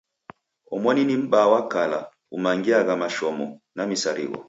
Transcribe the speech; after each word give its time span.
Omoni 0.75 1.01
ni 1.05 1.15
M'baa 1.21 1.47
wa 1.51 1.61
kala 1.73 1.99
umangiagha 2.35 2.93
mashomo 3.01 3.45
na 3.75 3.83
misarigho. 3.89 4.39